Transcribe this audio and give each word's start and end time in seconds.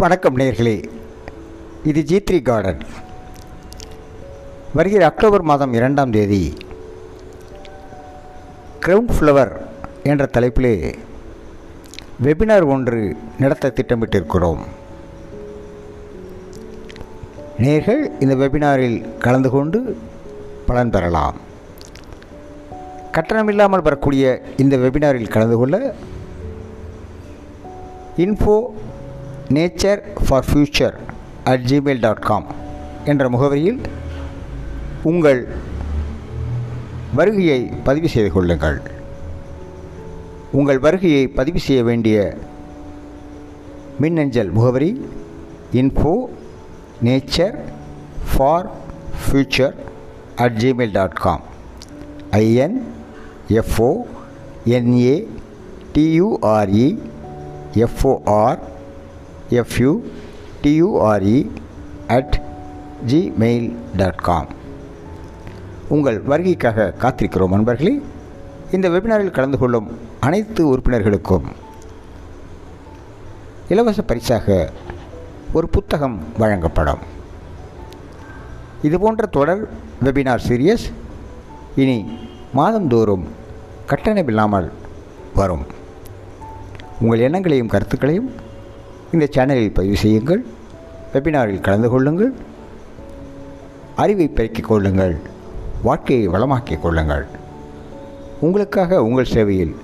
வணக்கம் 0.00 0.36
நேர்களே. 0.36 0.84
இது 1.84 2.02
ஜி 2.02 2.22
த்ரீ 2.30 2.42
கார்டன். 2.42 2.78
வருகிற 4.74 5.06
அக்டோபர் 5.06 5.42
மாதம் 5.42 5.72
இரண்டாம் 5.72 6.10
தேதி 6.10 6.54
கிரவுண்ட் 8.86 9.12
ஃப்ளவர் 9.18 9.52
என்ற 10.02 10.28
தலைப்பிலே 10.32 10.94
வெபினார் 12.24 12.66
ஒன்று 12.66 13.16
நடத்த 13.38 13.72
திட்டமிட்டிருக்கிறோம். 13.74 14.58
நேர்கள் 17.58 18.22
இந்த 18.22 18.34
வெபினாரில் 18.34 19.18
கலந்து 19.18 19.50
கொண்டு 19.50 19.96
பலன் 20.66 20.90
பெறலாம். 20.90 21.36
கட்டணமில்லாமல் 23.12 23.82
வரக்கூடிய 23.82 24.42
இந்த 24.56 24.76
வெபினாரில் 24.76 25.28
கலந்து 25.28 25.56
கொள்ள 25.56 25.94
info 28.16 28.58
nature 29.54 30.00
for 30.26 30.44
future 30.50 30.96
at 31.44 31.60
Gmail 31.60 32.00
dot 32.00 32.18
com 32.18 32.46
என்ற 33.04 33.28
முகவரியில் 33.28 33.80
உங்கள் 35.02 35.40
வருகையை 37.14 37.70
பதிவு 37.84 38.08
செய்து 38.08 38.32
கொள்ளுங்கள். 38.32 38.80
உங்கள் 40.52 40.78
வருகையை 40.78 41.28
பதிவு 41.28 41.60
செய்ய 41.60 41.82
வேண்டிய 41.82 42.38
மின்னஞ்சல் 43.98 44.52
முகவரி 44.52 45.04
info 45.72 46.14
nature 47.02 47.56
for 48.32 48.68
future 49.22 49.74
at 50.36 50.56
Gmail 50.56 50.92
dot 50.92 51.12
com 51.12 51.42
I N 52.30 52.82
F O 53.48 53.90
N A 54.64 55.26
T U R E 55.94 56.88
F O R 57.74 58.60
F U 59.58 59.90
T U R E 60.62 61.38
at 62.16 62.36
Gmail 63.10 63.68
dot 64.00 64.22
com 64.26 64.50
உங்கள் 65.94 66.18
வருகைக்காக 66.30 66.86
காத்திருக்கிறோம் 67.02 67.54
நண்பர்களே. 67.54 67.94
இந்த 68.76 68.88
வெபினாரில் 68.88 69.36
கலந்து 69.36 69.58
கொள்ளும் 69.58 69.88
அனைத்து 70.26 70.62
உறுப்பினர்களுக்கும் 70.72 71.48
இலவச 73.68 74.02
பரிசாக 74.02 74.70
ஒரு 75.52 75.68
புத்தகம் 75.68 76.16
வழங்கப்படும். 76.38 77.02
இதுபோன்ற 78.82 79.26
தொடர் 79.26 79.62
வெபினார் 80.04 80.44
சீரியஸ் 80.48 80.86
இனி 81.82 81.98
மாதந்தோறும் 82.58 83.26
கட்டணமில்லாமல் 83.90 84.68
வரும். 85.40 85.66
உங்கள் 87.00 87.24
எண்ணங்களையும் 87.26 87.72
கருத்துக்களையும் 87.74 88.30
இந்த 89.12 89.26
சேனலில் 89.30 89.74
பதிவு 89.74 89.96
செய்யுங்கள் 89.96 90.44
வெபினாரில் 91.12 91.60
கலந்து 91.60 91.88
கொள்ளுங்கள் 91.90 92.32
அறிவை 93.96 94.28
பெருக்கிக் 94.28 94.68
கொள்ளுங்கள் 94.68 95.14
வாழ்க்கையை 95.82 96.28
வளமாக்கிக் 96.28 96.80
கொள்ளுங்கள். 96.80 97.26
உங்களுக்காக 98.40 99.02
உங்கள் 99.02 99.32
சேவையில் 99.34 99.76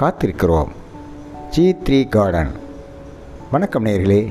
காத்திருக்கிறோம். 0.00 0.72
ஜி 1.50 1.76
த்ரீ 1.84 2.08
கார்டன் 2.08 2.52
வணக்கம் 3.50 3.84
நேர்களே. 3.84 4.22